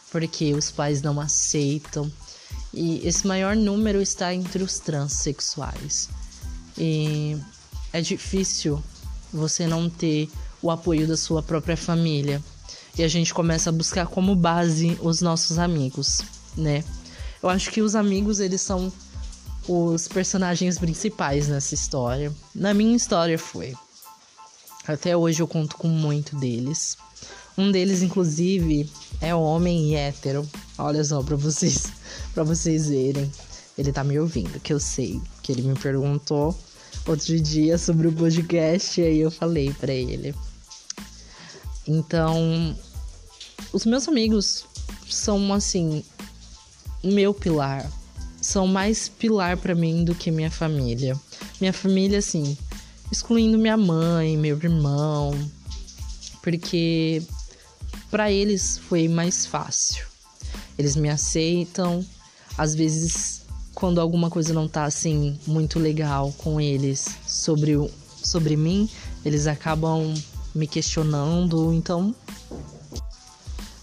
porque 0.10 0.54
os 0.54 0.72
pais 0.72 1.02
não 1.02 1.20
aceitam. 1.20 2.10
E 2.74 3.06
esse 3.06 3.28
maior 3.28 3.56
número 3.56 4.02
está 4.02 4.34
entre 4.34 4.64
os 4.64 4.80
transexuais. 4.80 6.10
E 6.78 7.38
é 7.92 8.02
difícil 8.02 8.82
você 9.34 9.68
não 9.68 9.90
ter 9.90 10.30
o 10.62 10.70
apoio 10.70 11.08
da 11.08 11.18
sua 11.18 11.42
própria 11.42 11.78
família. 11.78 12.42
E 12.98 13.04
a 13.04 13.08
gente 13.08 13.34
começa 13.34 13.70
a 13.70 13.74
buscar 13.74 14.08
como 14.08 14.36
base 14.36 14.98
os 15.02 15.22
nossos 15.22 15.58
amigos, 15.58 16.22
né? 16.58 16.84
Eu 17.42 17.50
acho 17.50 17.72
que 17.72 17.82
os 17.82 17.96
amigos, 17.96 18.40
eles 18.40 18.62
são 18.62 18.92
os 19.68 20.08
personagens 20.08 20.78
principais 20.78 21.48
nessa 21.48 21.74
história. 21.74 22.32
Na 22.54 22.74
minha 22.74 22.96
história 22.96 23.40
foi. 23.40 23.74
Até 24.88 25.16
hoje 25.16 25.42
eu 25.42 25.48
conto 25.48 25.78
com 25.78 25.88
muito 25.88 26.36
deles. 26.36 26.98
Um 27.58 27.72
deles, 27.72 28.02
inclusive, 28.02 28.90
é 29.20 29.34
homem 29.34 29.92
e 29.92 29.96
hétero. 29.96 30.48
Olha 30.78 31.04
só 31.04 31.22
pra 31.22 31.36
vocês, 31.36 31.88
para 32.34 32.44
vocês 32.44 32.90
verem. 32.90 33.32
Ele 33.78 33.92
tá 33.92 34.04
me 34.04 34.20
ouvindo, 34.20 34.60
que 34.60 34.74
eu 34.74 34.80
sei. 34.80 35.22
Que 35.42 35.52
ele 35.52 35.62
me 35.62 35.76
perguntou 35.76 36.58
outro 37.08 37.40
dia 37.40 37.78
sobre 37.78 38.08
o 38.08 38.12
podcast 38.12 39.00
e 39.00 39.04
aí 39.04 39.20
eu 39.20 39.32
falei 39.32 39.74
para 39.74 39.94
ele. 39.94 40.36
Então, 41.88 42.76
os 43.74 43.86
meus 43.86 44.08
amigos 44.08 44.66
são 45.10 45.54
assim, 45.54 46.04
meu 47.04 47.34
pilar. 47.34 47.90
São 48.42 48.66
mais 48.66 49.08
pilar 49.08 49.58
para 49.58 49.76
mim 49.76 50.04
do 50.04 50.16
que 50.16 50.32
minha 50.32 50.50
família. 50.50 51.16
Minha 51.60 51.74
família, 51.74 52.20
assim, 52.20 52.58
excluindo 53.12 53.58
minha 53.58 53.78
mãe, 53.78 54.36
meu 54.38 54.58
irmão, 54.58 55.32
porque 56.42 57.22
para 58.10 58.32
eles 58.32 58.78
foi 58.78 59.08
mais 59.08 59.46
fácil. 59.46 60.06
Eles 60.78 60.96
me 60.96 61.10
aceitam, 61.10 62.06
às 62.58 62.74
vezes 62.74 63.41
quando 63.74 64.02
alguma 64.02 64.30
coisa 64.30 64.54
não 64.54 64.68
tá 64.68 64.84
assim 64.84 65.40
muito 65.48 65.80
legal 65.80 66.34
com 66.38 66.60
eles 66.60 67.08
sobre 67.28 67.74
sobre 68.24 68.56
mim, 68.56 68.90
eles 69.26 69.48
acabam 69.48 70.14
me 70.54 70.68
questionando, 70.68 71.74
então 71.74 72.14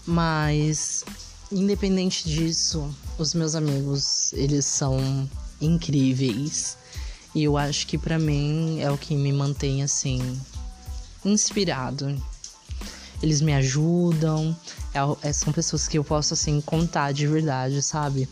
mas 0.05 1.03
independente 1.51 2.27
disso, 2.27 2.93
os 3.17 3.33
meus 3.33 3.55
amigos, 3.55 4.33
eles 4.33 4.65
são 4.65 5.29
incríveis. 5.59 6.77
E 7.33 7.43
eu 7.43 7.57
acho 7.57 7.85
que 7.85 7.97
para 7.97 8.17
mim 8.17 8.79
é 8.79 8.89
o 8.91 8.97
que 8.97 9.15
me 9.15 9.31
mantém 9.31 9.83
assim 9.83 10.39
inspirado. 11.23 12.15
Eles 13.21 13.41
me 13.41 13.53
ajudam, 13.53 14.55
é, 14.93 15.29
é, 15.29 15.33
são 15.33 15.51
pessoas 15.51 15.87
que 15.87 15.97
eu 15.97 16.03
posso 16.03 16.33
assim 16.33 16.61
contar 16.61 17.11
de 17.11 17.27
verdade, 17.27 17.81
sabe? 17.81 18.27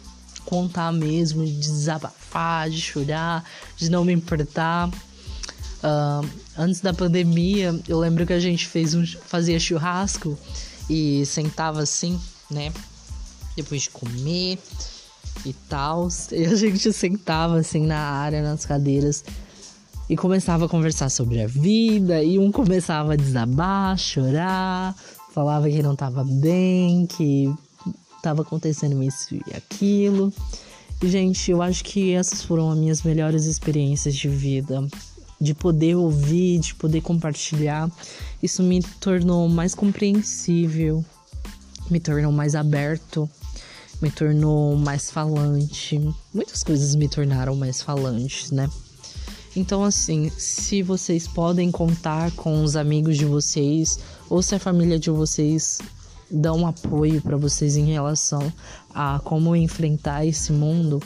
Contar 0.48 0.94
mesmo, 0.94 1.46
de 1.46 1.60
desabafar, 1.60 2.70
de 2.70 2.80
chorar, 2.80 3.44
de 3.75 3.92
não 3.92 4.06
me 4.06 4.13
importar. 4.13 4.88
Uh, 4.88 6.25
antes 6.58 6.80
da 6.80 6.94
pandemia, 6.94 7.77
eu 7.86 8.00
lembro 8.00 8.25
que 8.25 8.32
a 8.32 8.39
gente 8.39 8.66
fez 8.66 8.96
um, 8.96 9.06
fazia 9.06 9.60
churrasco 9.60 10.39
e 10.89 11.25
sentava 11.25 11.82
assim, 11.82 12.18
né? 12.50 12.72
Depois 13.58 13.82
de 13.82 13.89
comer 13.89 14.58
e 15.46 15.51
tal. 15.68 16.08
E 16.32 16.46
a 16.46 16.56
gente 16.56 16.94
sentava 16.94 17.60
assim 17.60 17.86
na 17.86 18.00
área, 18.00 18.42
nas 18.42 18.66
cadeiras, 18.66 19.25
e 20.10 20.16
começava 20.16 20.63
a 20.63 20.70
conversar 20.70 21.10
sobre 21.10 21.42
a 21.42 21.48
vida. 21.48 22.24
E 22.24 22.39
um 22.39 22.54
começava 22.54 23.13
a 23.13 23.18
desabar, 23.18 23.98
chorar, 23.98 24.96
falava 25.34 25.70
que 25.70 25.84
não 25.84 25.94
tava 25.94 26.24
bem, 26.24 27.06
que 27.06 27.54
tava 28.22 28.42
acontecendo 28.42 29.02
isso 29.04 29.36
e 29.36 29.44
aquilo. 29.56 30.34
Gente, 31.04 31.52
eu 31.52 31.62
acho 31.62 31.84
que 31.84 32.14
essas 32.14 32.42
foram 32.42 32.72
as 32.72 32.78
minhas 32.78 33.04
melhores 33.04 33.46
experiências 33.46 34.16
de 34.16 34.28
vida. 34.28 34.86
De 35.40 35.54
poder 35.54 35.96
ouvir, 35.96 36.60
de 36.60 36.74
poder 36.74 37.02
compartilhar. 37.02 37.92
Isso 38.42 38.64
me 38.64 38.82
tornou 39.00 39.48
mais 39.48 39.76
compreensível, 39.76 41.06
me 41.92 42.00
tornou 42.00 42.32
mais 42.32 42.56
aberto 42.56 43.30
me 44.02 44.12
tornou 44.12 44.76
mais 44.76 45.10
falante. 45.10 46.00
Muitas 46.34 46.64
coisas 46.64 46.96
me 46.96 47.08
tornaram 47.08 47.56
mais 47.56 47.82
falantes, 47.82 48.52
né? 48.52 48.70
Então, 49.56 49.84
assim, 49.84 50.30
se 50.38 50.84
vocês 50.84 51.28
podem 51.28 51.72
contar 51.72 52.32
com 52.32 52.64
os 52.64 52.76
amigos 52.76 53.18
de 53.18 53.26
vocês 53.26 54.00
ou 54.30 54.42
se 54.44 54.54
a 54.54 54.60
família 54.60 55.00
de 55.00 55.10
vocês 55.10 55.80
dá 56.29 56.53
um 56.53 56.67
apoio 56.67 57.22
para 57.22 57.38
vocês 57.38 57.77
em 57.77 57.86
relação 57.86 58.51
a 58.93 59.19
como 59.24 59.55
enfrentar 59.55 60.25
esse 60.25 60.51
mundo, 60.51 61.01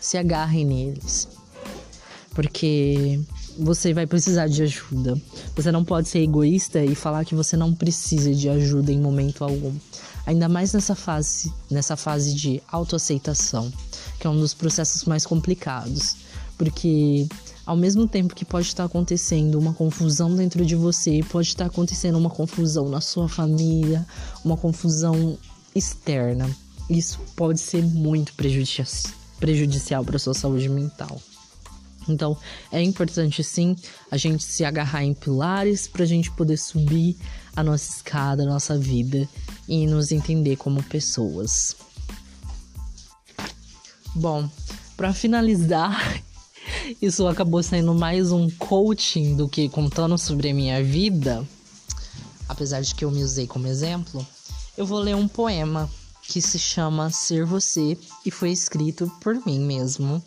se 0.00 0.16
agarrem 0.16 0.64
neles. 0.64 1.28
Porque 2.34 3.20
você 3.58 3.92
vai 3.92 4.06
precisar 4.06 4.46
de 4.46 4.62
ajuda. 4.62 5.20
Você 5.54 5.70
não 5.72 5.84
pode 5.84 6.08
ser 6.08 6.20
egoísta 6.20 6.82
e 6.82 6.94
falar 6.94 7.24
que 7.24 7.34
você 7.34 7.56
não 7.56 7.74
precisa 7.74 8.34
de 8.34 8.48
ajuda 8.48 8.92
em 8.92 9.00
momento 9.00 9.44
algum. 9.44 9.74
Ainda 10.26 10.48
mais 10.48 10.72
nessa 10.72 10.94
fase, 10.94 11.52
nessa 11.70 11.96
fase 11.96 12.34
de 12.34 12.62
autoaceitação, 12.68 13.72
que 14.18 14.26
é 14.26 14.30
um 14.30 14.38
dos 14.38 14.54
processos 14.54 15.04
mais 15.04 15.26
complicados, 15.26 16.16
porque 16.56 17.26
ao 17.70 17.76
mesmo 17.76 18.08
tempo 18.08 18.34
que 18.34 18.44
pode 18.44 18.66
estar 18.66 18.82
acontecendo 18.82 19.56
uma 19.56 19.72
confusão 19.72 20.34
dentro 20.34 20.66
de 20.66 20.74
você, 20.74 21.20
pode 21.30 21.46
estar 21.46 21.66
acontecendo 21.66 22.18
uma 22.18 22.28
confusão 22.28 22.88
na 22.88 23.00
sua 23.00 23.28
família, 23.28 24.04
uma 24.44 24.56
confusão 24.56 25.38
externa. 25.72 26.50
Isso 26.90 27.20
pode 27.36 27.60
ser 27.60 27.84
muito 27.84 28.32
prejudicial 28.34 30.04
para 30.04 30.18
sua 30.18 30.34
saúde 30.34 30.68
mental. 30.68 31.22
Então, 32.08 32.36
é 32.72 32.82
importante 32.82 33.44
sim 33.44 33.76
a 34.10 34.16
gente 34.16 34.42
se 34.42 34.64
agarrar 34.64 35.04
em 35.04 35.14
pilares 35.14 35.86
para 35.86 36.02
a 36.02 36.06
gente 36.06 36.28
poder 36.32 36.56
subir 36.56 37.16
a 37.54 37.62
nossa 37.62 37.88
escada, 37.88 38.42
a 38.42 38.46
nossa 38.46 38.76
vida 38.76 39.28
e 39.68 39.86
nos 39.86 40.10
entender 40.10 40.56
como 40.56 40.82
pessoas. 40.82 41.76
Bom, 44.12 44.50
para 44.96 45.14
finalizar, 45.14 46.20
isso 47.00 47.26
acabou 47.26 47.62
sendo 47.62 47.94
mais 47.94 48.32
um 48.32 48.48
coaching 48.50 49.36
do 49.36 49.48
que 49.48 49.68
contando 49.68 50.16
sobre 50.16 50.50
a 50.50 50.54
minha 50.54 50.82
vida. 50.82 51.46
Apesar 52.48 52.80
de 52.80 52.94
que 52.94 53.04
eu 53.04 53.10
me 53.10 53.22
usei 53.22 53.46
como 53.46 53.66
exemplo, 53.66 54.26
eu 54.76 54.86
vou 54.86 54.98
ler 54.98 55.14
um 55.14 55.28
poema 55.28 55.90
que 56.22 56.40
se 56.40 56.58
chama 56.58 57.10
Ser 57.10 57.44
Você 57.44 57.98
e 58.24 58.30
foi 58.30 58.50
escrito 58.50 59.10
por 59.20 59.34
mim 59.44 59.60
mesmo. 59.60 60.22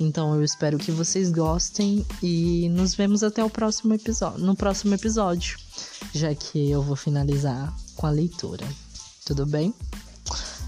Então 0.00 0.34
eu 0.34 0.42
espero 0.42 0.78
que 0.78 0.90
vocês 0.90 1.30
gostem 1.30 2.04
e 2.22 2.68
nos 2.70 2.94
vemos 2.94 3.22
até 3.22 3.44
o 3.44 3.50
próximo 3.50 3.94
episódio, 3.94 4.44
no 4.44 4.56
próximo 4.56 4.94
episódio, 4.94 5.58
já 6.12 6.34
que 6.34 6.70
eu 6.70 6.82
vou 6.82 6.96
finalizar 6.96 7.74
com 7.96 8.06
a 8.06 8.10
leitura. 8.10 8.66
Tudo 9.24 9.46
bem? 9.46 9.72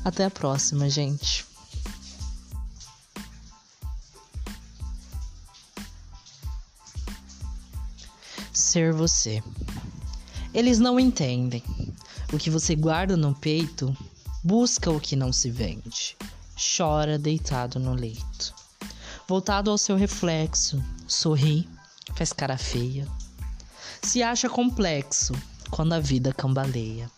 Até 0.04 0.24
a 0.24 0.30
próxima, 0.30 0.88
gente. 0.88 1.55
Ser 8.76 8.92
você. 8.92 9.42
Eles 10.52 10.78
não 10.78 11.00
entendem. 11.00 11.62
O 12.30 12.36
que 12.36 12.50
você 12.50 12.76
guarda 12.76 13.16
no 13.16 13.34
peito 13.34 13.96
busca 14.44 14.90
o 14.90 15.00
que 15.00 15.16
não 15.16 15.32
se 15.32 15.50
vende. 15.50 16.14
Chora 16.76 17.18
deitado 17.18 17.80
no 17.80 17.94
leito 17.94 18.54
voltado 19.26 19.70
ao 19.70 19.78
seu 19.78 19.96
reflexo, 19.96 20.82
sorri, 21.06 21.66
faz 22.14 22.34
cara 22.34 22.58
feia. 22.58 23.08
Se 24.02 24.22
acha 24.22 24.46
complexo 24.46 25.32
quando 25.70 25.94
a 25.94 25.98
vida 25.98 26.32
cambaleia. 26.32 27.10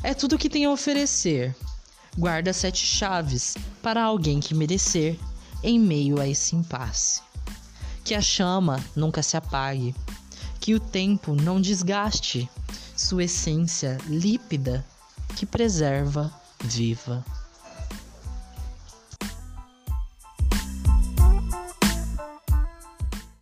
É 0.00 0.14
tudo 0.14 0.38
que 0.38 0.48
tem 0.48 0.64
a 0.64 0.70
oferecer. 0.70 1.56
Guarda 2.16 2.52
sete 2.52 2.86
chaves 2.86 3.56
para 3.82 4.00
alguém 4.00 4.38
que 4.38 4.54
merecer 4.54 5.18
em 5.60 5.78
meio 5.78 6.20
a 6.20 6.26
esse 6.28 6.54
impasse. 6.54 7.20
Que 8.04 8.14
a 8.14 8.22
chama 8.22 8.82
nunca 8.94 9.22
se 9.22 9.36
apague, 9.36 9.92
que 10.66 10.74
o 10.74 10.80
tempo 10.80 11.32
não 11.32 11.60
desgaste 11.60 12.50
sua 12.96 13.22
essência 13.22 13.98
lípida 14.08 14.84
que 15.36 15.46
preserva 15.46 16.28
viva. 16.58 17.24